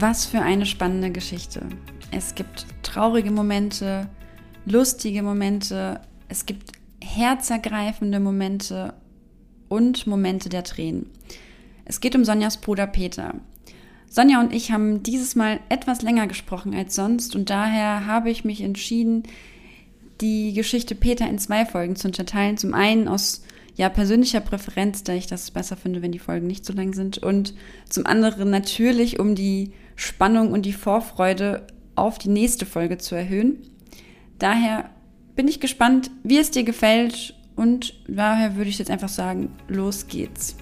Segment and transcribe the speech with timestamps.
[0.00, 1.60] Was für eine spannende Geschichte.
[2.10, 4.08] Es gibt traurige Momente,
[4.64, 6.72] lustige Momente, es gibt
[7.04, 8.94] herzergreifende Momente
[9.68, 11.10] und Momente der Tränen.
[11.84, 13.34] Es geht um Sonjas Bruder Peter.
[14.08, 18.42] Sonja und ich haben dieses Mal etwas länger gesprochen als sonst und daher habe ich
[18.42, 19.24] mich entschieden,
[20.22, 22.56] die Geschichte Peter in zwei Folgen zu unterteilen.
[22.56, 23.42] Zum einen aus
[23.80, 27.16] ja, persönlicher Präferenz, da ich das besser finde, wenn die Folgen nicht so lang sind.
[27.16, 27.54] Und
[27.88, 33.56] zum anderen natürlich, um die Spannung und die Vorfreude auf die nächste Folge zu erhöhen.
[34.38, 34.90] Daher
[35.34, 37.34] bin ich gespannt, wie es dir gefällt.
[37.56, 40.56] Und daher würde ich jetzt einfach sagen, los geht's.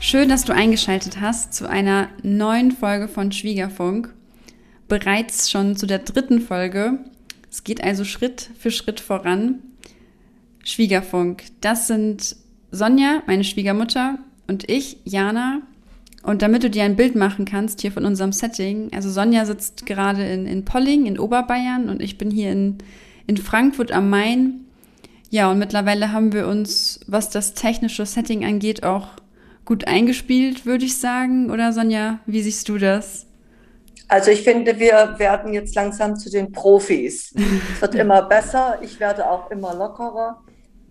[0.00, 4.12] Schön, dass du eingeschaltet hast zu einer neuen Folge von Schwiegerfunk.
[4.88, 6.98] Bereits schon zu der dritten Folge.
[7.50, 9.58] Es geht also Schritt für Schritt voran.
[10.64, 12.36] Schwiegerfunk, das sind
[12.70, 15.62] Sonja, meine Schwiegermutter, und ich, Jana.
[16.22, 19.86] Und damit du dir ein Bild machen kannst hier von unserem Setting, also Sonja sitzt
[19.86, 22.78] gerade in, in Polling in Oberbayern und ich bin hier in,
[23.26, 24.66] in Frankfurt am Main.
[25.30, 29.08] Ja, und mittlerweile haben wir uns, was das technische Setting angeht, auch
[29.64, 31.50] gut eingespielt, würde ich sagen.
[31.50, 33.26] Oder Sonja, wie siehst du das?
[34.10, 37.32] Also ich finde, wir werden jetzt langsam zu den Profis.
[37.74, 40.42] es wird immer besser, ich werde auch immer lockerer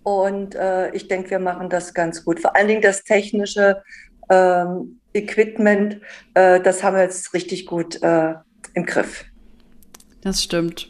[0.03, 2.39] und äh, ich denke, wir machen das ganz gut.
[2.39, 3.83] Vor allen Dingen das technische
[4.29, 5.99] ähm, Equipment,
[6.33, 8.35] äh, das haben wir jetzt richtig gut äh,
[8.73, 9.25] im Griff.
[10.21, 10.89] Das stimmt.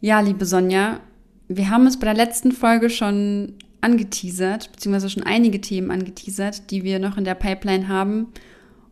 [0.00, 0.98] Ja, liebe Sonja,
[1.46, 6.82] wir haben es bei der letzten Folge schon angeteasert, beziehungsweise schon einige Themen angeteasert, die
[6.82, 8.32] wir noch in der Pipeline haben.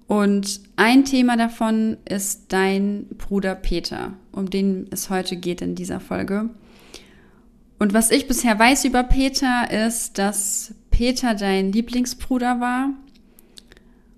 [0.06, 6.00] Und ein Thema davon ist dein Bruder Peter, um den es heute geht in dieser
[6.00, 6.50] Folge.
[7.78, 12.91] Und was ich bisher weiß über Peter ist, dass Peter dein Lieblingsbruder war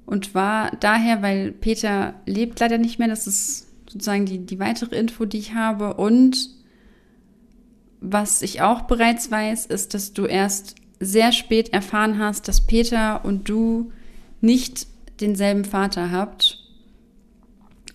[0.05, 4.97] und war daher, weil Peter lebt leider nicht mehr, das ist sozusagen die, die weitere
[4.97, 5.95] Info, die ich habe.
[5.95, 6.51] Und
[8.01, 13.25] was ich auch bereits weiß, ist, dass du erst sehr spät erfahren hast, dass Peter
[13.25, 13.93] und du
[14.41, 14.87] nicht
[15.21, 16.59] denselben Vater habt.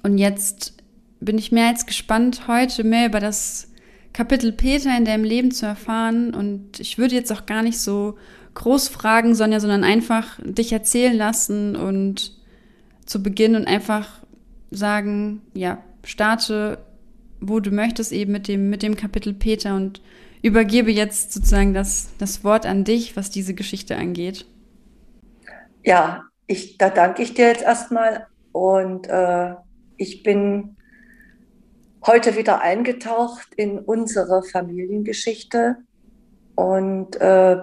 [0.04, 0.74] Und jetzt
[1.20, 3.72] bin ich mehr als gespannt, heute mehr über das
[4.14, 6.34] Kapitel Peter in deinem Leben zu erfahren.
[6.34, 8.18] Und ich würde jetzt auch gar nicht so
[8.56, 12.34] groß fragen, Sonja, sondern einfach dich erzählen lassen und
[13.06, 14.08] zu Beginn und einfach
[14.72, 16.80] sagen, ja, starte
[17.42, 20.00] wo du möchtest, eben mit dem, mit dem Kapitel Peter und
[20.44, 24.46] übergebe jetzt sozusagen das, das Wort an dich, was diese Geschichte angeht.
[25.84, 29.56] Ja, ich, da danke ich dir jetzt erstmal und äh,
[29.97, 30.75] ich bin
[32.06, 35.78] heute wieder eingetaucht in unsere Familiengeschichte
[36.56, 37.57] und äh,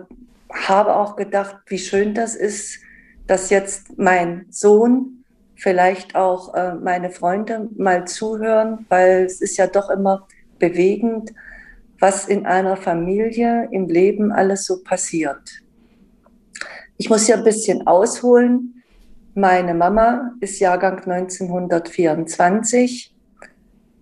[0.50, 2.78] habe auch gedacht, wie schön das ist,
[3.26, 5.24] dass jetzt mein Sohn
[5.56, 10.26] vielleicht auch äh, meine Freunde mal zuhören, weil es ist ja doch immer
[10.58, 11.32] bewegend,
[12.00, 15.60] was in einer Familie im Leben alles so passiert.
[16.96, 18.77] Ich muss ja ein bisschen ausholen.
[19.38, 23.14] Meine Mama ist Jahrgang 1924.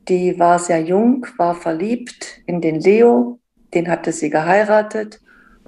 [0.08, 3.38] Die war sehr jung, war verliebt in den Leo,
[3.74, 5.20] den hatte sie geheiratet.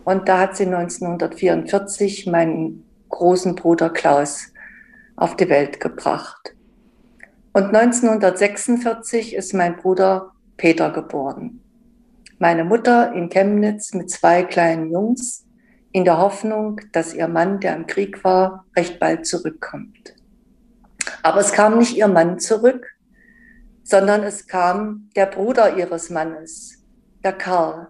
[0.04, 4.54] Und da hat sie 1944 meinen großen Bruder Klaus
[5.16, 6.54] auf die Welt gebracht.
[7.52, 11.60] Und 1946 ist mein Bruder Peter geboren.
[12.38, 15.44] Meine Mutter in Chemnitz mit zwei kleinen Jungs
[15.92, 20.14] in der Hoffnung, dass ihr Mann, der im Krieg war, recht bald zurückkommt.
[21.22, 22.86] Aber es kam nicht ihr Mann zurück,
[23.82, 26.84] sondern es kam der Bruder ihres Mannes,
[27.24, 27.88] der Karl.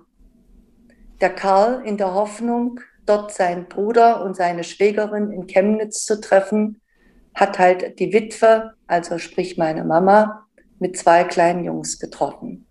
[1.21, 6.81] Der Karl in der Hoffnung, dort seinen Bruder und seine Schwägerin in Chemnitz zu treffen,
[7.35, 10.47] hat halt die Witwe, also sprich meine Mama,
[10.79, 12.67] mit zwei kleinen Jungs getroffen.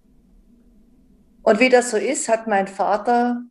[1.41, 3.41] Und wie das so ist, hat mein Vater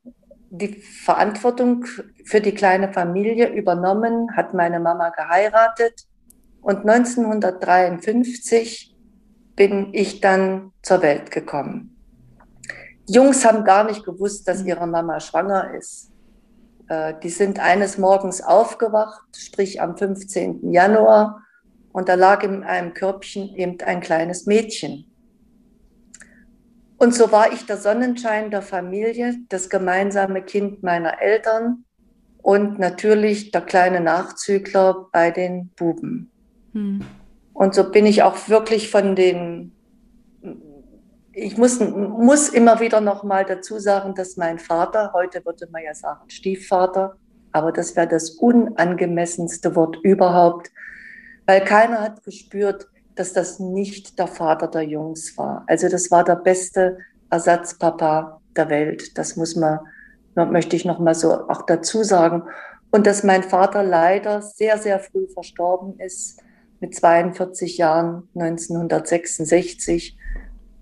[0.50, 1.84] die Verantwortung
[2.24, 6.06] für die kleine Familie übernommen, hat meine Mama geheiratet
[6.60, 8.94] und 1953
[9.54, 11.96] bin ich dann zur Welt gekommen.
[13.08, 16.10] Die Jungs haben gar nicht gewusst, dass ihre Mama schwanger ist.
[16.88, 20.72] Äh, die sind eines Morgens aufgewacht, sprich am 15.
[20.72, 21.42] Januar,
[21.92, 25.06] und da lag in einem Körbchen eben ein kleines Mädchen.
[26.98, 31.84] Und so war ich der Sonnenschein der Familie, das gemeinsame Kind meiner Eltern
[32.42, 36.30] und natürlich der kleine Nachzügler bei den Buben.
[36.72, 37.04] Hm.
[37.52, 39.72] Und so bin ich auch wirklich von den
[41.38, 45.82] ich muss, muss immer wieder noch mal dazu sagen, dass mein Vater, heute würde man
[45.84, 47.16] ja sagen Stiefvater,
[47.52, 50.70] aber das wäre das unangemessenste Wort überhaupt,
[51.44, 55.64] weil keiner hat gespürt, dass das nicht der Vater der Jungs war.
[55.66, 56.98] Also das war der beste
[57.30, 59.18] Ersatzpapa der Welt.
[59.18, 59.80] Das muss man,
[60.34, 62.44] möchte ich noch mal so auch dazu sagen.
[62.90, 66.40] Und dass mein Vater leider sehr, sehr früh verstorben ist,
[66.80, 70.16] mit 42 Jahren, 1966.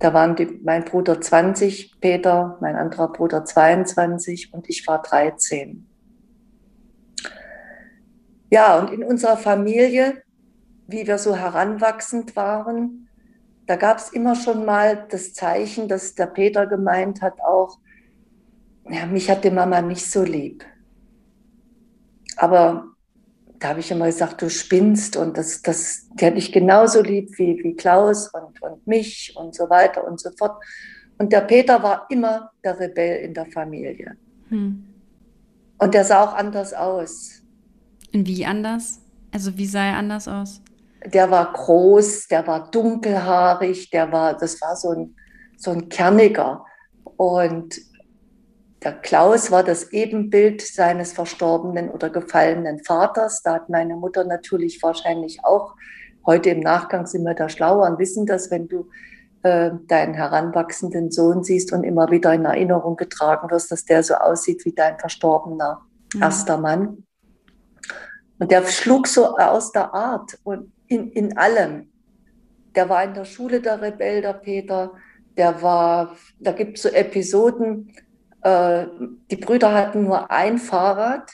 [0.00, 5.86] Da waren die, mein Bruder 20, Peter, mein anderer Bruder 22 und ich war 13.
[8.50, 10.22] Ja, und in unserer Familie
[10.86, 13.08] wie wir so heranwachsend waren,
[13.66, 17.78] da gab es immer schon mal das Zeichen, dass der Peter gemeint hat, auch,
[18.90, 20.64] ja, mich hat die Mama nicht so lieb.
[22.36, 22.88] Aber
[23.58, 27.30] da habe ich immer gesagt, du spinnst und das, das, die hat dich genauso lieb
[27.38, 30.62] wie, wie Klaus und, und mich und so weiter und so fort.
[31.16, 34.16] Und der Peter war immer der Rebell in der Familie.
[34.48, 34.84] Hm.
[35.78, 37.42] Und der sah auch anders aus.
[38.12, 39.00] Wie anders?
[39.32, 40.60] Also wie sah er anders aus?
[41.06, 45.16] Der war groß, der war dunkelhaarig, der war, das war so ein,
[45.56, 46.64] so ein Kerniger.
[47.16, 47.80] Und
[48.82, 53.42] der Klaus war das Ebenbild seines verstorbenen oder gefallenen Vaters.
[53.42, 55.74] Da hat meine Mutter natürlich wahrscheinlich auch,
[56.26, 58.88] heute im Nachgang sind wir da schlauer und wissen das, wenn du
[59.42, 64.14] äh, deinen heranwachsenden Sohn siehst und immer wieder in Erinnerung getragen wirst, dass der so
[64.14, 65.82] aussieht wie dein verstorbener
[66.14, 66.22] mhm.
[66.22, 67.04] erster Mann.
[68.38, 71.88] Und der schlug so aus der Art und in, in allem.
[72.74, 74.92] Der war in der Schule der Rebell, der Peter.
[75.36, 77.92] Der war, da gibt es so Episoden,
[78.44, 78.86] äh,
[79.30, 81.30] die Brüder hatten nur ein Fahrrad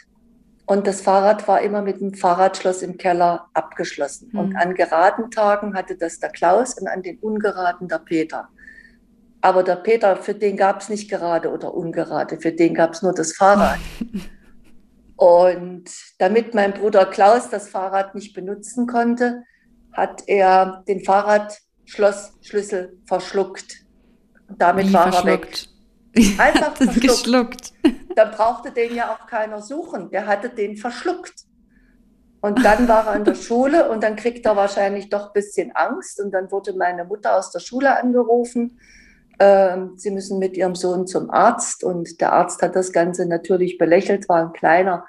[0.64, 4.30] und das Fahrrad war immer mit dem Fahrradschloss im Keller abgeschlossen.
[4.32, 4.38] Mhm.
[4.38, 8.48] Und an geraden Tagen hatte das der Klaus und an den ungeraden der Peter.
[9.40, 13.02] Aber der Peter, für den gab es nicht gerade oder ungerade, für den gab es
[13.02, 13.78] nur das Fahrrad.
[15.20, 15.84] Und
[16.18, 19.42] damit mein Bruder Klaus das Fahrrad nicht benutzen konnte,
[19.92, 23.84] hat er den Fahrradschlossschlüssel verschluckt.
[24.48, 25.68] Und damit Wie war verschluckt?
[26.14, 26.40] er weg.
[26.40, 27.02] Einfach verschluckt.
[27.02, 27.72] geschluckt.
[28.16, 30.10] Da brauchte den ja auch keiner suchen.
[30.10, 31.44] Der hatte den verschluckt.
[32.40, 35.76] Und dann war er in der Schule und dann kriegt er wahrscheinlich doch ein bisschen
[35.76, 36.18] Angst.
[36.18, 38.80] Und dann wurde meine Mutter aus der Schule angerufen
[39.96, 41.82] sie müssen mit Ihrem Sohn zum Arzt.
[41.82, 45.06] Und der Arzt hat das Ganze natürlich belächelt, war ein kleiner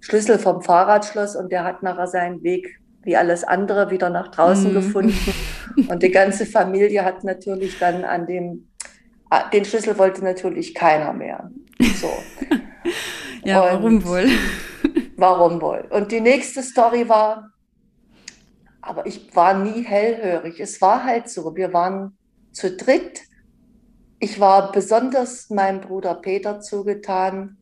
[0.00, 4.72] Schlüssel vom Fahrradschloss und der hat nachher seinen Weg wie alles andere wieder nach draußen
[4.72, 4.74] mm.
[4.74, 5.34] gefunden.
[5.88, 8.68] Und die ganze Familie hat natürlich dann an dem,
[9.30, 11.50] ah, den Schlüssel wollte natürlich keiner mehr.
[12.00, 12.10] So.
[13.44, 14.26] ja, und warum wohl?
[15.16, 15.84] warum wohl?
[15.90, 17.52] Und die nächste Story war,
[18.80, 20.58] aber ich war nie hellhörig.
[20.58, 22.16] Es war halt so, wir waren
[22.52, 23.20] zu dritt
[24.18, 27.58] ich war besonders meinem Bruder Peter zugetan.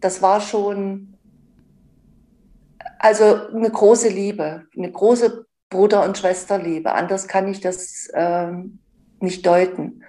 [0.00, 1.14] Das war schon
[2.98, 6.92] also eine große Liebe, eine große Bruder- und Schwesterliebe.
[6.92, 8.78] Anders kann ich das ähm,
[9.20, 10.02] nicht deuten.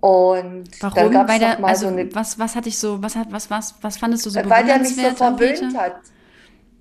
[0.00, 0.94] Und Warum?
[0.94, 2.14] dann gab es mal also so eine.
[2.14, 4.78] Was, was hatte ich so, was, hat, was, was, was fandest du so Weil der
[4.78, 5.96] mich so verwöhnt hat.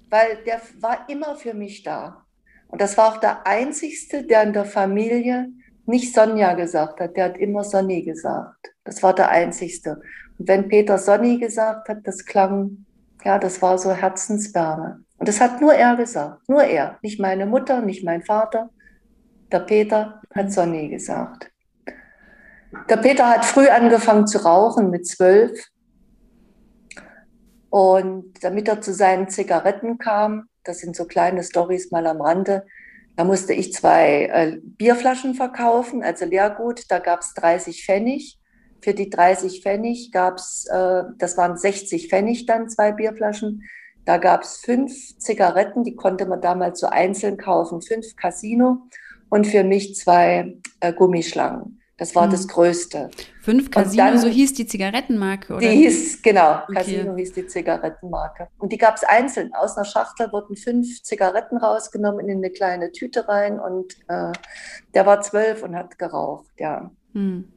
[0.09, 2.25] Weil der war immer für mich da.
[2.69, 5.49] Und das war auch der Einzigste, der in der Familie
[5.89, 8.73] nicht Sonja gesagt hat, der hat immer Sonny gesagt.
[8.83, 10.01] Das war der einzigste.
[10.37, 12.85] Und wenn Peter Sonny gesagt hat, das klang,
[13.25, 15.03] ja, das war so Herzenswärme.
[15.17, 18.69] Und das hat nur er gesagt, nur er, nicht meine Mutter, nicht mein Vater.
[19.51, 21.51] Der Peter hat Sonny gesagt.
[22.87, 25.69] Der Peter hat früh angefangen zu rauchen mit zwölf.
[27.69, 32.65] Und damit er zu seinen Zigaretten kam, das sind so kleine Stories mal am Rande,
[33.19, 36.85] da musste ich zwei äh, Bierflaschen verkaufen, also Leergut.
[36.87, 38.39] Da gab es 30 Pfennig.
[38.81, 43.63] Für die 30 Pfennig gab es, äh, das waren 60 Pfennig dann, zwei Bierflaschen.
[44.05, 48.83] Da gab es fünf Zigaretten, die konnte man damals so einzeln kaufen, fünf Casino
[49.27, 51.78] und für mich zwei äh, Gummischlangen.
[51.99, 52.31] Das war mhm.
[52.31, 53.09] das Größte.
[53.41, 55.59] Fünf Casino, dann, so hieß die Zigarettenmarke, oder?
[55.59, 56.73] Die hieß, genau, okay.
[56.73, 58.47] Casino hieß die Zigarettenmarke.
[58.57, 59.53] Und die gab es einzeln.
[59.53, 64.31] Aus einer Schachtel wurden fünf Zigaretten rausgenommen in eine kleine Tüte rein und äh,
[64.93, 66.89] der war zwölf und hat geraucht, ja.
[67.13, 67.51] Mhm.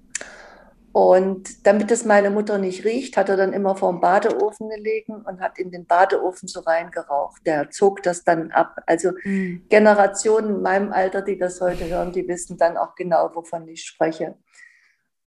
[0.93, 5.23] Und damit es meine Mutter nicht riecht, hat er dann immer vor dem Badeofen gelegen
[5.23, 7.47] und hat in den Badeofen so reingeraucht.
[7.47, 8.77] Der zog das dann ab.
[8.87, 9.65] Also mhm.
[9.71, 13.85] Generationen in meinem Alter, die das heute hören, die wissen dann auch genau, wovon ich
[13.85, 14.37] spreche.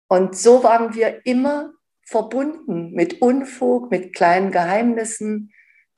[0.06, 1.72] Und so waren wir immer
[2.02, 5.52] verbunden mit Unfug, mit kleinen Geheimnissen.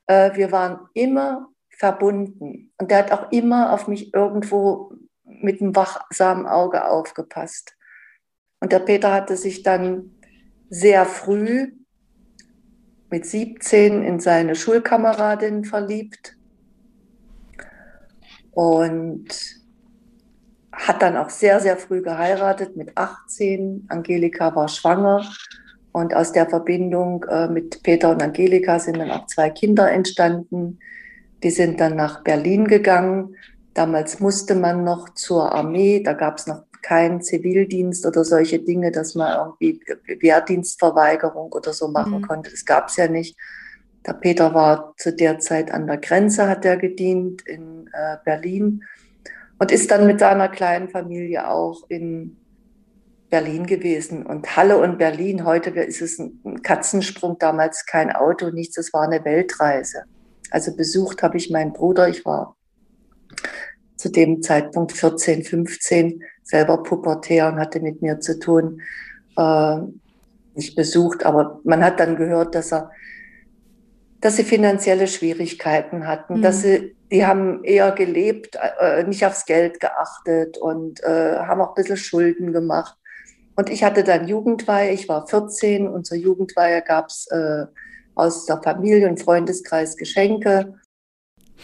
[0.07, 2.73] Äh, wir waren immer verbunden.
[2.79, 7.77] Und der hat auch immer auf mich irgendwo mit einem wachsamen Auge aufgepasst.
[8.61, 10.11] Und der Peter hatte sich dann
[10.69, 11.73] sehr früh
[13.09, 16.37] mit 17 in seine Schulkameradin verliebt
[18.51, 19.27] und
[20.71, 23.87] hat dann auch sehr, sehr früh geheiratet mit 18.
[23.89, 25.25] Angelika war schwanger
[25.91, 30.79] und aus der Verbindung äh, mit Peter und Angelika sind dann auch zwei Kinder entstanden.
[31.43, 33.35] Die sind dann nach Berlin gegangen.
[33.73, 38.91] Damals musste man noch zur Armee, da gab es noch keinen Zivildienst oder solche Dinge,
[38.91, 39.81] dass man irgendwie
[40.19, 42.27] Wehrdienstverweigerung oder so machen mhm.
[42.27, 42.51] konnte.
[42.51, 43.37] Das gab es ja nicht.
[44.05, 48.83] Der Peter war zu der Zeit an der Grenze, hat er gedient in äh, Berlin
[49.59, 52.37] und ist dann mit seiner kleinen Familie auch in
[53.29, 54.25] Berlin gewesen.
[54.25, 59.03] Und Halle und Berlin, heute ist es ein Katzensprung, damals kein Auto, nichts, es war
[59.03, 60.03] eine Weltreise.
[60.49, 62.57] Also besucht habe ich meinen Bruder, ich war
[64.01, 68.81] zu dem Zeitpunkt 14, 15, selber pubertär und hatte mit mir zu tun.
[69.37, 69.77] Äh,
[70.55, 72.91] nicht besucht, aber man hat dann gehört, dass er
[74.21, 76.41] dass sie finanzielle Schwierigkeiten hatten, mhm.
[76.43, 81.69] dass sie, die haben eher gelebt, äh, nicht aufs Geld geachtet und äh, haben auch
[81.69, 82.95] ein bisschen Schulden gemacht.
[83.55, 87.65] Und ich hatte dann Jugendweihe, ich war 14 und zur Jugendweihe gab es äh,
[88.13, 90.75] aus der Familie und Freundeskreis Geschenke.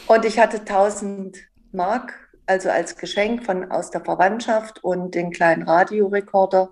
[0.08, 1.38] Und ich hatte 1000
[1.72, 6.72] Mark, also als Geschenk von, aus der Verwandtschaft und den kleinen Radiorekorder.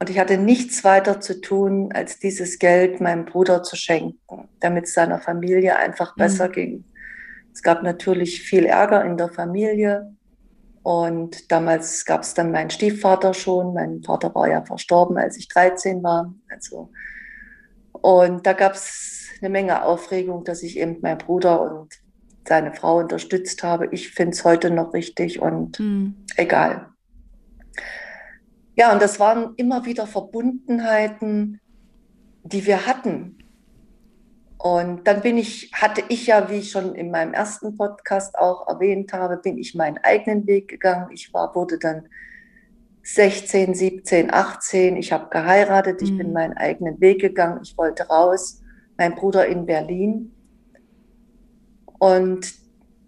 [0.00, 4.84] Und ich hatte nichts weiter zu tun, als dieses Geld meinem Bruder zu schenken, damit
[4.84, 6.18] es seiner Familie einfach mhm.
[6.20, 6.52] besser mhm.
[6.52, 6.84] ging.
[7.52, 10.12] Es gab natürlich viel Ärger in der Familie.
[10.82, 13.72] Und damals gab es dann meinen Stiefvater schon.
[13.72, 16.34] Mein Vater war ja verstorben, als ich 13 war.
[16.50, 16.90] Also,
[17.92, 22.03] und da gab es eine Menge Aufregung, dass ich eben meinen Bruder und
[22.46, 23.88] seine Frau unterstützt habe.
[23.90, 26.14] Ich finde es heute noch richtig und mhm.
[26.36, 26.88] egal.
[28.76, 31.60] Ja, und das waren immer wieder Verbundenheiten,
[32.42, 33.38] die wir hatten.
[34.58, 38.66] Und dann bin ich, hatte ich ja, wie ich schon in meinem ersten Podcast auch
[38.66, 41.10] erwähnt habe, bin ich meinen eigenen Weg gegangen.
[41.12, 42.08] Ich war, wurde dann
[43.02, 44.96] 16, 17, 18.
[44.96, 46.00] Ich habe geheiratet.
[46.00, 46.18] Ich mhm.
[46.18, 47.60] bin meinen eigenen Weg gegangen.
[47.62, 48.62] Ich wollte raus.
[48.96, 50.32] Mein Bruder in Berlin.
[52.04, 52.52] Und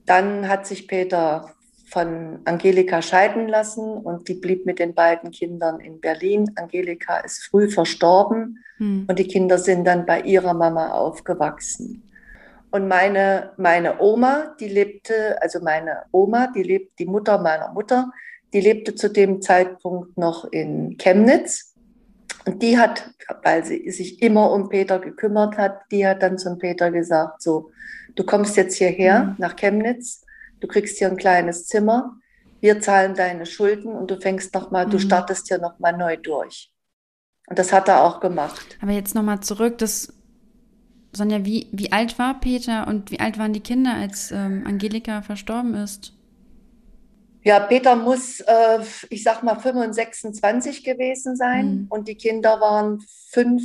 [0.07, 1.51] dann hat sich Peter
[1.87, 6.51] von Angelika scheiden lassen und die blieb mit den beiden Kindern in Berlin.
[6.57, 9.05] Angelika ist früh verstorben hm.
[9.07, 12.05] und die Kinder sind dann bei ihrer Mama aufgewachsen.
[12.71, 18.11] Und meine, meine Oma, die lebte, also meine Oma, die lebt, die Mutter meiner Mutter,
[18.55, 21.75] die lebte zu dem Zeitpunkt noch in Chemnitz.
[22.47, 23.11] Und die hat,
[23.43, 27.73] weil sie sich immer um Peter gekümmert hat, die hat dann zum Peter gesagt, so,
[28.17, 29.35] du kommst jetzt hierher mhm.
[29.39, 30.27] nach Chemnitz
[30.61, 32.17] du kriegst hier ein kleines Zimmer,
[32.61, 34.91] wir zahlen deine Schulden und du fängst nochmal, mhm.
[34.91, 36.73] du startest hier nochmal neu durch.
[37.49, 38.77] Und das hat er auch gemacht.
[38.83, 40.13] Aber jetzt nochmal zurück, das,
[41.13, 45.23] Sonja, wie, wie alt war Peter und wie alt waren die Kinder, als ähm, Angelika
[45.23, 46.13] verstorben ist?
[47.45, 51.87] Ja, Peter muss, äh, ich sag mal, 25 gewesen sein mhm.
[51.91, 53.63] und die Kinder waren fünf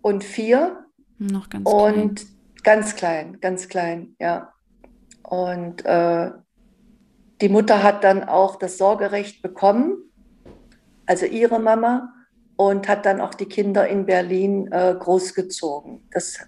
[0.00, 0.84] und vier.
[1.18, 2.14] Noch ganz klein.
[2.68, 4.52] Ganz klein, ganz klein, ja.
[5.22, 6.32] Und äh,
[7.40, 10.12] die Mutter hat dann auch das Sorgerecht bekommen,
[11.06, 12.12] also ihre Mama,
[12.56, 16.06] und hat dann auch die Kinder in Berlin äh, großgezogen.
[16.10, 16.40] Das,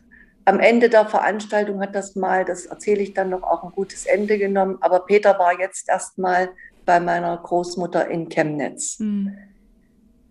[0.44, 4.04] am Ende der Veranstaltung hat das mal, das erzähle ich dann noch, auch ein gutes
[4.04, 4.76] Ende genommen.
[4.82, 6.50] Aber Peter war jetzt erstmal
[6.84, 8.98] bei meiner Großmutter in Chemnitz.
[8.98, 9.38] Mhm.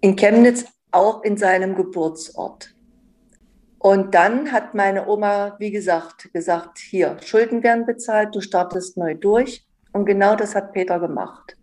[0.02, 2.76] In Chemnitz auch in seinem Geburtsort.
[3.80, 9.16] Und dann hat meine Oma, wie gesagt, gesagt, hier, Schulden werden bezahlt, du startest neu
[9.16, 9.66] durch.
[9.94, 11.56] Und genau das hat Peter gemacht.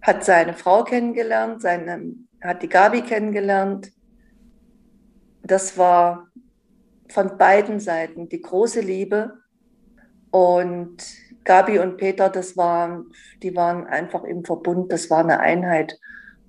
[0.00, 3.90] Hat seine Frau kennengelernt, seine, hat die Gabi kennengelernt.
[5.42, 6.28] Das war
[7.08, 9.38] von beiden Seiten die große Liebe.
[10.30, 10.96] Und
[11.42, 13.10] Gabi und Peter, das waren,
[13.42, 15.98] die waren einfach im Verbund, das war eine Einheit.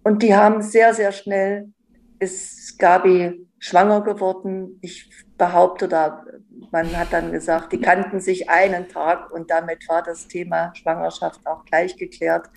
[0.04, 1.74] Und die haben sehr, sehr schnell,
[2.20, 4.78] ist Gabi schwanger geworden.
[4.82, 6.24] Ich behaupte, da
[6.72, 11.46] man hat dann gesagt, die kannten sich einen Tag und damit war das Thema Schwangerschaft
[11.46, 12.50] auch gleich geklärt.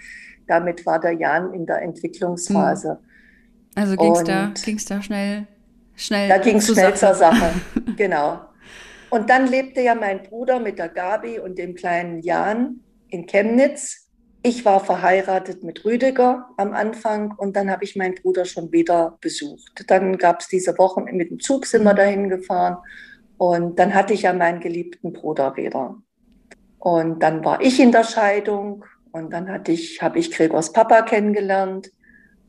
[0.46, 2.90] Damit war der Jan in der Entwicklungsphase.
[2.90, 2.98] Hm.
[3.74, 5.46] Also ging es da, ging's da schnell,
[5.94, 6.28] schnell.
[6.28, 7.52] Da ging es schnell zur Sache,
[7.96, 8.40] genau.
[9.10, 14.07] Und dann lebte ja mein Bruder mit der Gabi und dem kleinen Jan in Chemnitz
[14.42, 19.18] ich war verheiratet mit Rüdiger am Anfang und dann habe ich meinen Bruder schon wieder
[19.20, 19.84] besucht.
[19.88, 22.78] Dann gab es diese Wochen mit dem Zug sind wir dahin gefahren
[23.36, 25.96] und dann hatte ich ja meinen geliebten Bruder wieder.
[26.78, 31.02] Und dann war ich in der Scheidung und dann hatte ich, habe ich Gregors Papa
[31.02, 31.90] kennengelernt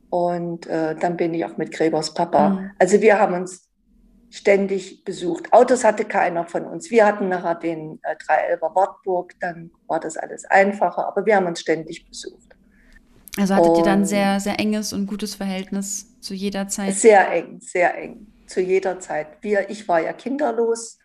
[0.09, 2.49] und äh, dann bin ich auch mit Gregors Papa.
[2.49, 2.71] Mhm.
[2.77, 3.68] Also wir haben uns
[4.29, 5.51] ständig besucht.
[5.51, 6.91] Autos hatte keiner von uns.
[6.91, 11.47] Wir hatten nachher den äh, 311er Wartburg, dann war das alles einfacher, aber wir haben
[11.47, 12.55] uns ständig besucht.
[13.37, 16.95] Also hattet und ihr dann sehr, sehr enges und gutes Verhältnis zu jeder Zeit?
[16.95, 19.27] Sehr eng, sehr eng, zu jeder Zeit.
[19.41, 20.99] Wir, ich war ja kinderlos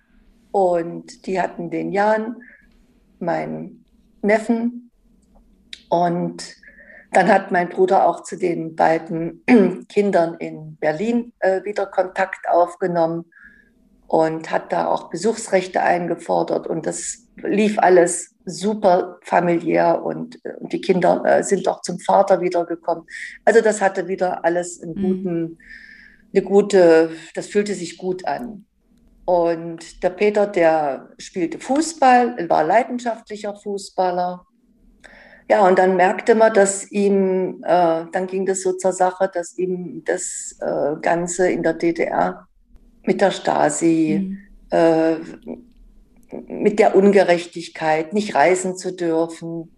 [0.51, 2.37] und die hatten den Jan,
[3.19, 3.85] meinen
[4.23, 4.91] Neffen.
[5.89, 6.57] Und
[7.17, 9.45] dann hat mein Bruder auch zu den beiden
[9.89, 13.27] Kindern in Berlin äh, wieder Kontakt aufgenommen
[14.07, 16.67] und hat da auch Besuchsrechte eingefordert.
[16.67, 22.41] Und das lief alles super familiär und, und die Kinder äh, sind auch zum Vater
[22.41, 23.05] wiedergekommen.
[23.45, 25.03] Also das hatte wieder alles einen mhm.
[25.03, 25.59] guten, mhm.
[26.35, 28.67] eine gute, das fühlte sich gut an.
[29.25, 34.47] Und der Peter, der spielte Fußball, war leidenschaftlicher Fußballer.
[35.49, 39.59] Ja, und dann merkte man, dass ihm, äh, dann ging das so zur Sache, dass
[39.59, 42.49] ihm das äh, Ganze in der DDR
[43.03, 44.39] mit der Stasi, mhm.
[44.71, 45.17] äh,
[46.49, 49.71] mit der Ungerechtigkeit, nicht reisen zu dürfen,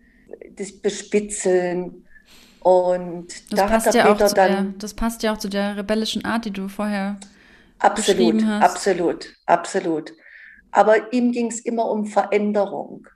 [0.55, 2.07] das Bespitzeln.
[2.61, 4.51] Und das da hat der ja Peter dann.
[4.51, 7.19] Der, das passt ja auch zu der rebellischen Art, die du vorher
[7.81, 8.63] absolut, hast.
[8.63, 10.13] Absolut, absolut.
[10.71, 13.07] Aber ihm ging es immer um Veränderung.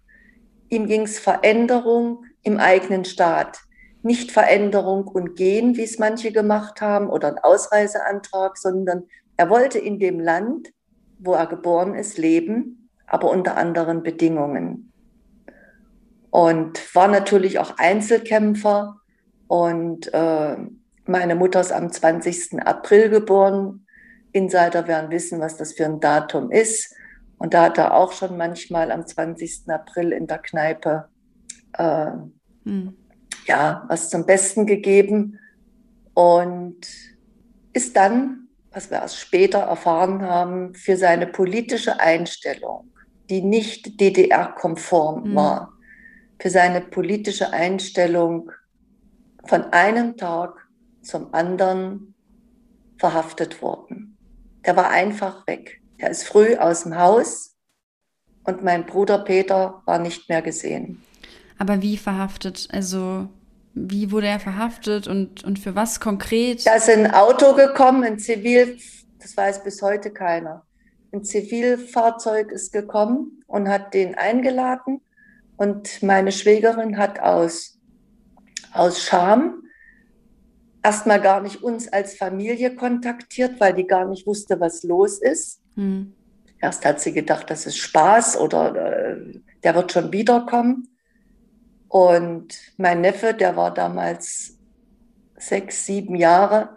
[0.68, 3.60] Ihm ging es Veränderung im eigenen Staat.
[4.02, 9.04] Nicht Veränderung und Gehen, wie es manche gemacht haben, oder ein Ausreiseantrag, sondern
[9.36, 10.72] er wollte in dem Land,
[11.18, 14.92] wo er geboren ist, leben, aber unter anderen Bedingungen.
[16.30, 18.96] Und war natürlich auch Einzelkämpfer.
[19.48, 20.56] Und äh,
[21.06, 22.62] meine Mutter ist am 20.
[22.64, 23.86] April geboren.
[24.32, 26.94] Insider werden wissen, was das für ein Datum ist.
[27.36, 29.64] Und da hat er auch schon manchmal am 20.
[29.68, 31.08] April in der Kneipe
[31.74, 32.10] äh,
[32.64, 32.96] hm.
[33.46, 35.38] ja, was zum Besten gegeben
[36.14, 36.86] und
[37.72, 42.90] ist dann, was wir erst später erfahren haben, für seine politische Einstellung,
[43.28, 45.34] die nicht DDR-konform hm.
[45.34, 45.72] war,
[46.40, 48.50] für seine politische Einstellung
[49.44, 50.54] von einem Tag
[51.02, 52.14] zum anderen
[52.98, 54.16] verhaftet worden.
[54.64, 55.80] Der war einfach weg.
[55.98, 57.56] Er ist früh aus dem Haus
[58.44, 61.02] und mein Bruder Peter war nicht mehr gesehen.
[61.60, 62.68] Aber wie verhaftet?
[62.72, 63.28] Also
[63.74, 66.66] wie wurde er verhaftet und, und für was konkret?
[66.66, 68.78] Da ist ein Auto gekommen, ein Zivil,
[69.18, 70.64] das weiß bis heute keiner.
[71.12, 75.02] Ein Zivilfahrzeug ist gekommen und hat den eingeladen.
[75.58, 77.78] Und meine Schwägerin hat aus,
[78.72, 79.64] aus Scham
[80.82, 85.60] erstmal gar nicht uns als Familie kontaktiert, weil die gar nicht wusste, was los ist.
[85.74, 86.14] Hm.
[86.58, 90.86] Erst hat sie gedacht, das ist Spaß oder äh, der wird schon wiederkommen.
[91.90, 94.56] Und mein Neffe, der war damals
[95.36, 96.76] sechs, sieben Jahre,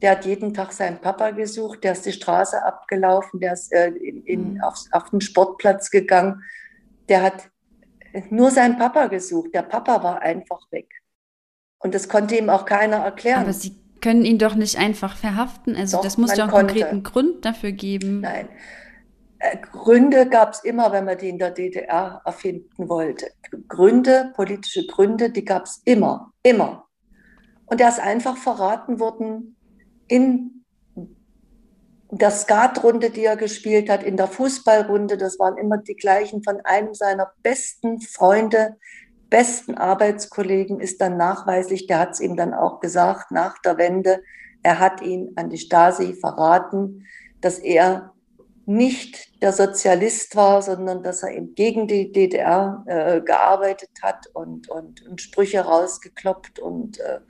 [0.00, 3.88] der hat jeden Tag seinen Papa gesucht, der ist die Straße abgelaufen, der ist äh,
[3.88, 4.60] in, in, mhm.
[4.62, 6.42] auf, auf den Sportplatz gegangen.
[7.10, 7.50] Der hat
[8.30, 9.50] nur seinen Papa gesucht.
[9.52, 10.88] Der Papa war einfach weg.
[11.78, 13.42] Und das konnte ihm auch keiner erklären.
[13.42, 15.76] Aber Sie können ihn doch nicht einfach verhaften.
[15.76, 18.20] Also doch, das muss ja auch einen konkreten Grund dafür geben.
[18.20, 18.48] Nein.
[19.46, 23.30] Äh, Gründe gab es immer, wenn man die in der DDR erfinden wollte.
[23.68, 26.86] Gründe, politische Gründe, die gab es immer, immer.
[27.66, 29.56] Und er ist einfach verraten worden
[30.08, 30.64] in
[32.10, 35.16] der Skatrunde, die er gespielt hat, in der Fußballrunde.
[35.16, 38.76] Das waren immer die gleichen von einem seiner besten Freunde,
[39.28, 44.22] besten Arbeitskollegen, ist dann nachweislich, der hat es ihm dann auch gesagt, nach der Wende,
[44.62, 47.04] er hat ihn an die Stasi verraten,
[47.40, 48.12] dass er
[48.66, 54.68] nicht der Sozialist war, sondern dass er eben gegen die DDR äh, gearbeitet hat und,
[54.68, 57.20] und, und, Sprüche rausgekloppt und äh,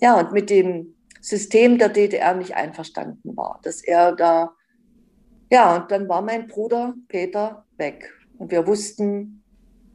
[0.00, 4.56] ja, und mit dem System der DDR nicht einverstanden war, dass er da,
[5.52, 9.44] ja, und dann war mein Bruder Peter weg und wir wussten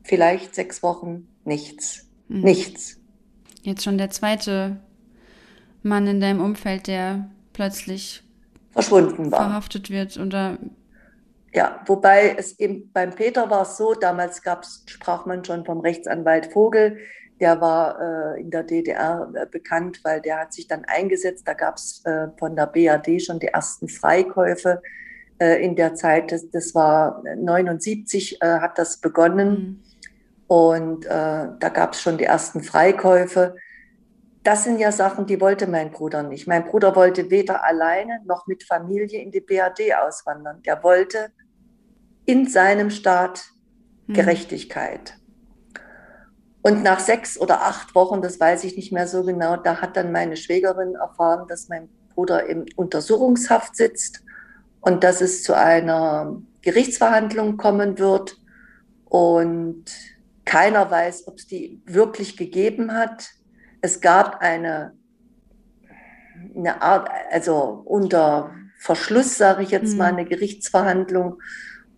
[0.03, 2.41] vielleicht sechs Wochen nichts, mhm.
[2.41, 2.97] nichts.
[3.61, 4.79] Jetzt schon der zweite
[5.83, 8.23] Mann in deinem Umfeld, der plötzlich
[8.71, 9.39] verschwunden war.
[9.41, 10.57] Verhaftet wird oder
[11.57, 15.79] ja, wobei es eben beim Peter war es so, damals gab's, sprach man schon vom
[15.79, 16.99] Rechtsanwalt Vogel,
[17.39, 21.47] der war äh, in der DDR äh, bekannt, weil der hat sich dann eingesetzt.
[21.47, 24.83] Da gab es äh, von der BAD schon die ersten Freikäufe
[25.39, 26.31] äh, in der Zeit.
[26.31, 29.49] Das, das war 79 äh, hat das begonnen.
[29.49, 29.83] Mhm.
[30.45, 33.55] Und äh, da gab es schon die ersten Freikäufe
[34.47, 36.47] das sind ja Sachen, die wollte mein Bruder nicht.
[36.47, 40.61] Mein Bruder wollte weder alleine noch mit Familie in die BRD auswandern.
[40.63, 41.33] Der wollte
[42.27, 43.45] in seinem Staat
[44.05, 44.13] hm.
[44.13, 45.17] Gerechtigkeit.
[46.61, 49.95] Und nach sechs oder acht Wochen, das weiß ich nicht mehr so genau, da hat
[49.95, 54.21] dann meine Schwägerin erfahren, dass mein Bruder im Untersuchungshaft sitzt
[54.81, 58.37] und dass es zu einer Gerichtsverhandlung kommen wird
[59.05, 59.85] und
[60.43, 63.29] keiner weiß, ob es die wirklich gegeben hat.
[63.81, 64.93] Es gab eine,
[66.53, 69.97] eine Art, also unter Verschluss, sage ich jetzt mhm.
[69.99, 71.39] mal, eine Gerichtsverhandlung.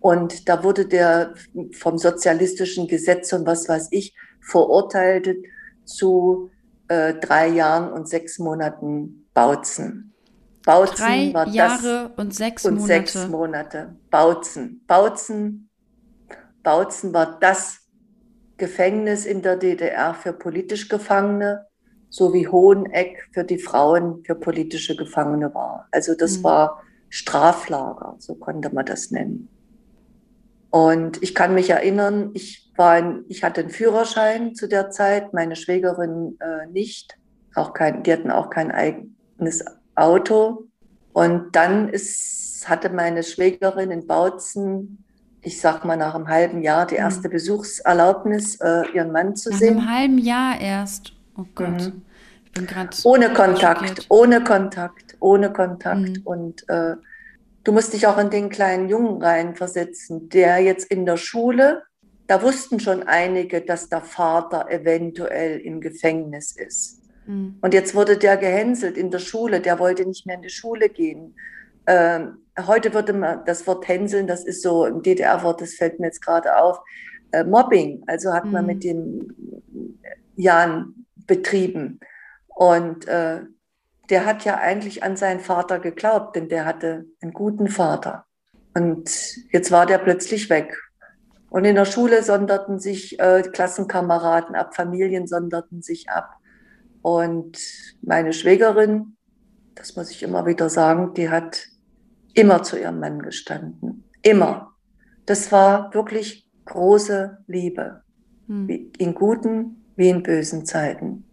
[0.00, 1.34] Und da wurde der
[1.72, 5.36] vom sozialistischen Gesetz und was weiß ich verurteilt
[5.84, 6.50] zu
[6.88, 10.14] äh, drei Jahren und sechs Monaten Bautzen.
[10.64, 12.86] Bautzen drei war Jahre und sechs und Monate.
[12.86, 13.96] sechs Monate.
[14.10, 14.82] Bautzen.
[14.86, 15.70] Bautzen.
[16.62, 17.80] Bautzen war das
[18.56, 21.66] Gefängnis in der DDR für politisch Gefangene,
[22.08, 25.88] so wie Hoheneck für die Frauen für politische Gefangene war.
[25.90, 26.44] Also das mhm.
[26.44, 29.48] war Straflager, so konnte man das nennen.
[30.70, 35.34] Und ich kann mich erinnern, ich, war ein, ich hatte einen Führerschein zu der Zeit,
[35.34, 37.16] meine Schwägerin äh, nicht.
[37.54, 39.64] Auch kein, die hatten auch kein eigenes
[39.96, 40.66] Auto.
[41.12, 45.04] Und dann ist, hatte meine Schwägerin in Bautzen
[45.42, 47.00] ich sag mal, nach einem halben Jahr die mhm.
[47.00, 47.32] erste mhm.
[47.32, 49.76] Besuchserlaubnis, äh, ihren Mann zu nach sehen.
[49.76, 51.12] Nach einem halben Jahr erst.
[51.36, 51.68] Oh Gott.
[51.68, 52.02] Mhm.
[52.44, 52.96] Ich bin gerade.
[53.04, 56.00] Ohne Kontakt, ohne Kontakt, ohne Kontakt.
[56.00, 56.22] Mhm.
[56.24, 56.96] Und äh,
[57.64, 61.82] du musst dich auch in den kleinen Jungen reinversetzen, der jetzt in der Schule,
[62.26, 67.02] da wussten schon einige, dass der Vater eventuell im Gefängnis ist.
[67.26, 67.58] Mhm.
[67.60, 70.88] Und jetzt wurde der gehänselt in der Schule, der wollte nicht mehr in die Schule
[70.88, 71.34] gehen.
[71.86, 76.06] Ähm, heute würde man das Wort hänseln, das ist so ein DDR-Wort, das fällt mir
[76.06, 76.78] jetzt gerade auf,
[77.32, 78.52] äh, Mobbing, also hat mhm.
[78.52, 79.34] man mit dem
[80.36, 80.94] Jan
[81.26, 82.00] betrieben.
[82.48, 83.40] Und äh,
[84.10, 88.26] der hat ja eigentlich an seinen Vater geglaubt, denn der hatte einen guten Vater.
[88.74, 89.10] Und
[89.52, 90.76] jetzt war der plötzlich weg.
[91.48, 96.36] Und in der Schule sonderten sich äh, Klassenkameraden ab, Familien sonderten sich ab.
[97.02, 97.58] Und
[98.02, 99.16] meine Schwägerin,
[99.74, 101.66] das muss ich immer wieder sagen, die hat
[102.34, 104.04] immer zu ihrem Mann gestanden.
[104.22, 104.74] Immer.
[105.26, 108.02] Das war wirklich große Liebe.
[108.46, 108.90] Hm.
[108.98, 111.24] In guten wie in bösen Zeiten.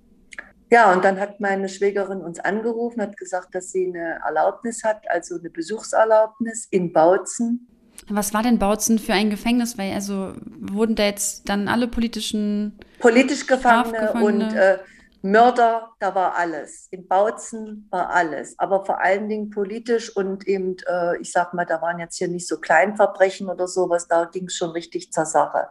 [0.70, 5.04] Ja, und dann hat meine Schwägerin uns angerufen, hat gesagt, dass sie eine Erlaubnis hat,
[5.10, 7.68] also eine Besuchserlaubnis in Bautzen.
[8.10, 9.78] Was war denn Bautzen für ein Gefängnis?
[9.78, 14.80] Weil also wurden da jetzt dann alle politischen politisch Gefangene und äh,
[15.22, 16.88] Mörder, da war alles.
[16.92, 18.58] In Bautzen war alles.
[18.60, 22.28] Aber vor allen Dingen politisch und eben, äh, ich sag mal, da waren jetzt hier
[22.28, 25.68] nicht so Kleinverbrechen oder sowas, da ging es schon richtig zur Sache.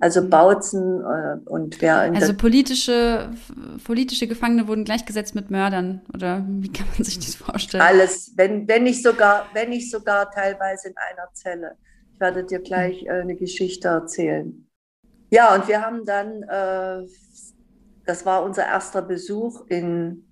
[0.00, 0.30] Also mhm.
[0.30, 3.30] Bautzen äh, und wer in Also politische,
[3.84, 7.82] politische Gefangene wurden gleichgesetzt mit Mördern, oder wie kann man sich das vorstellen?
[7.82, 11.76] Alles, wenn, wenn nicht sogar, wenn nicht sogar teilweise in einer Zelle.
[12.14, 14.66] Ich werde dir gleich äh, eine Geschichte erzählen.
[15.30, 17.06] Ja, und wir haben dann äh,
[18.10, 20.24] das war unser erster Besuch in,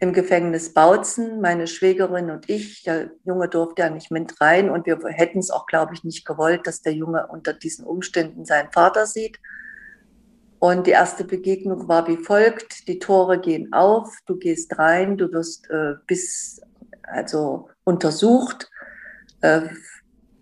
[0.00, 2.82] im Gefängnis Bautzen, meine Schwägerin und ich.
[2.82, 6.26] Der Junge durfte ja nicht mit rein und wir hätten es auch, glaube ich, nicht
[6.26, 9.38] gewollt, dass der Junge unter diesen Umständen seinen Vater sieht.
[10.58, 15.32] Und die erste Begegnung war wie folgt: Die Tore gehen auf, du gehst rein, du
[15.32, 16.60] wirst äh, bis
[17.02, 18.70] also untersucht,
[19.42, 19.68] äh,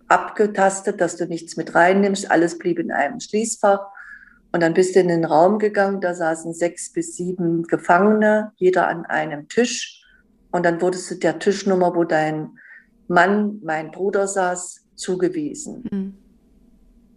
[0.07, 2.31] abgetastet, dass du nichts mit reinnimmst.
[2.31, 3.92] Alles blieb in einem Schließfach.
[4.53, 8.87] Und dann bist du in den Raum gegangen, da saßen sechs bis sieben Gefangene, jeder
[8.87, 10.05] an einem Tisch.
[10.51, 12.51] Und dann wurdest du der Tischnummer, wo dein
[13.07, 15.83] Mann, mein Bruder saß, zugewiesen.
[15.91, 16.13] Mhm.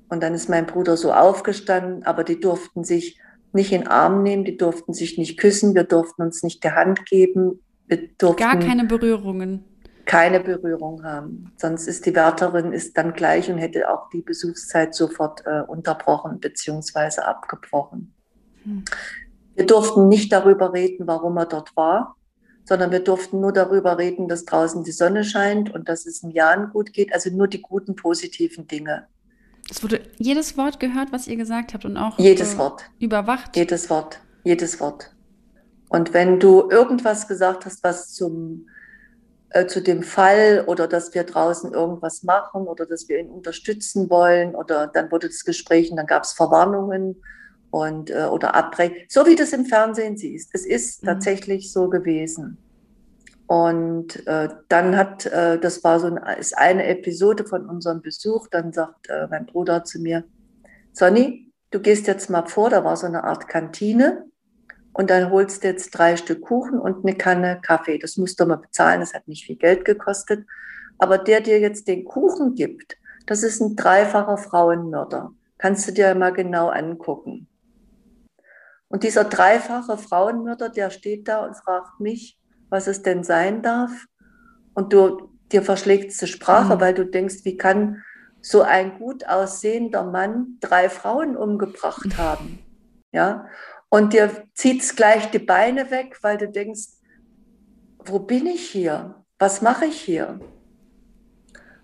[0.09, 3.21] Und dann ist mein Bruder so aufgestanden, aber die durften sich
[3.53, 6.71] nicht in den Arm nehmen, die durften sich nicht küssen, wir durften uns nicht die
[6.71, 7.61] Hand geben.
[7.87, 9.65] Wir durften Gar keine Berührungen
[10.07, 11.53] keine Berührung haben.
[11.57, 16.39] Sonst ist die Wärterin ist dann gleich und hätte auch die Besuchszeit sofort äh, unterbrochen
[16.39, 17.21] bzw.
[17.21, 18.15] abgebrochen.
[18.63, 18.85] Hm.
[19.55, 22.17] Wir durften nicht darüber reden, warum er dort war,
[22.65, 26.31] sondern wir durften nur darüber reden, dass draußen die Sonne scheint und dass es im
[26.31, 27.13] Jahren gut geht.
[27.13, 29.07] Also nur die guten, positiven Dinge.
[29.71, 33.57] Es wurde jedes Wort gehört, was ihr gesagt habt und auch jedes äh, Wort überwacht.
[33.57, 35.13] Jedes Wort, jedes Wort.
[35.89, 38.67] Und wenn du irgendwas gesagt hast, was zum
[39.51, 44.11] äh, zu dem Fall oder dass wir draußen irgendwas machen oder dass wir ihn unterstützen
[44.11, 47.23] wollen oder dann wurde das Gespräch und dann gab es Verwarnungen
[47.71, 50.51] und äh, oder Abbrechen, so wie das im Fernsehen siehst.
[50.53, 51.09] Es ist mhm.
[51.09, 52.59] tatsächlich so gewesen.
[53.47, 58.49] Und äh, dann hat, äh, das war so ein, ist eine Episode von unserem Besuch,
[58.49, 60.25] dann sagt äh, mein Bruder zu mir,
[60.93, 64.25] Sonny, du gehst jetzt mal vor, da war so eine Art Kantine
[64.97, 67.99] und dann holst du jetzt drei Stück Kuchen und eine Kanne Kaffee.
[67.99, 70.47] Das musst du mal bezahlen, das hat nicht viel Geld gekostet.
[70.97, 75.33] Aber der dir jetzt den Kuchen gibt, das ist ein dreifacher Frauenmörder.
[75.59, 77.47] Kannst du dir mal genau angucken.
[78.89, 82.39] Und dieser dreifache Frauenmörder, der steht da und fragt mich,
[82.71, 83.91] was es denn sein darf.
[84.73, 86.81] Und du dir verschlägt die Sprache, Mhm.
[86.81, 88.03] weil du denkst, wie kann
[88.41, 92.61] so ein gut aussehender Mann drei Frauen umgebracht haben?
[93.13, 93.47] Ja,
[93.89, 96.89] und dir zieht's gleich die Beine weg, weil du denkst,
[98.05, 99.23] wo bin ich hier?
[99.39, 100.41] Was mache ich hier?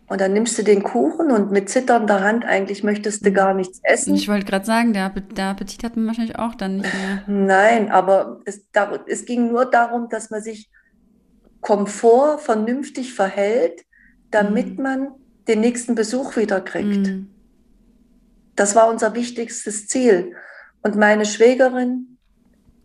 [0.09, 3.81] Und dann nimmst du den Kuchen und mit zitternder Hand eigentlich möchtest du gar nichts
[3.83, 4.15] essen.
[4.15, 7.23] Ich wollte gerade sagen, der, der Appetit hat man wahrscheinlich auch dann nicht mehr.
[7.27, 8.67] Nein, aber es,
[9.07, 10.69] es ging nur darum, dass man sich
[11.63, 13.85] Komfort vernünftig verhält,
[14.31, 14.83] damit Mhm.
[14.83, 15.09] man
[15.49, 17.07] den nächsten Besuch wieder kriegt.
[17.07, 17.31] Mhm.
[18.55, 20.35] Das war unser wichtigstes Ziel.
[20.83, 22.19] Und meine Schwägerin,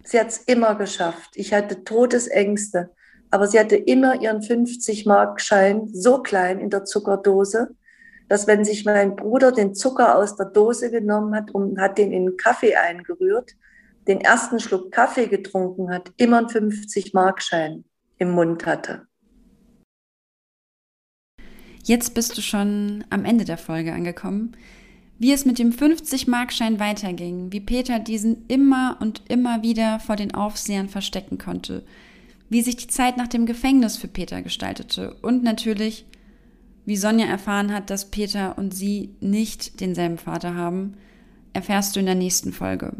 [0.03, 1.31] sie hat es immer geschafft.
[1.35, 2.91] Ich hatte Todesängste,
[3.31, 7.75] aber sie hatte immer ihren 50-Mark-Schein so klein in der Zuckerdose,
[8.29, 12.11] dass wenn sich mein Bruder den Zucker aus der Dose genommen hat und hat den
[12.11, 13.53] in Kaffee eingerührt,
[14.07, 17.83] den ersten Schluck Kaffee getrunken hat, immer einen 50-Mark-Schein
[18.17, 19.07] im Mund hatte.
[21.83, 24.57] Jetzt bist du schon am Ende der Folge angekommen.
[25.19, 30.33] Wie es mit dem 50-Markschein weiterging, wie Peter diesen immer und immer wieder vor den
[30.33, 31.83] Aufsehern verstecken konnte,
[32.49, 36.05] wie sich die Zeit nach dem Gefängnis für Peter gestaltete und natürlich,
[36.85, 40.93] wie Sonja erfahren hat, dass Peter und sie nicht denselben Vater haben,
[41.53, 42.93] erfährst du in der nächsten Folge.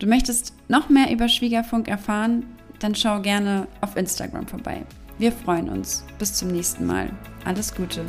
[0.00, 2.44] Du möchtest noch mehr über Schwiegerfunk erfahren?
[2.80, 4.82] Dann schau gerne auf Instagram vorbei.
[5.18, 6.04] Wir freuen uns.
[6.18, 7.10] Bis zum nächsten Mal.
[7.44, 8.06] Alles Gute.